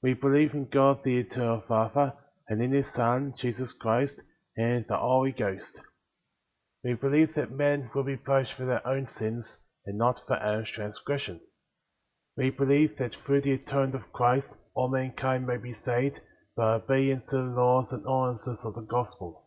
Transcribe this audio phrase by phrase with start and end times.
[0.00, 0.10] 1.
[0.10, 2.12] We believe in God, the Eternal Father,
[2.48, 4.20] and in His Son, Jesus Christ,
[4.56, 5.76] and in the Holy Ghost.
[6.82, 6.88] 2.
[6.88, 10.72] We believe that men will be punished for their own sins, and not for Adam^s
[10.72, 11.38] transgression.
[12.34, 12.50] 3.
[12.50, 16.20] We believe that through the atonement of Christ, all mankind may be saved,
[16.56, 19.46] by obedience to the laws and ordinances of the Gospel.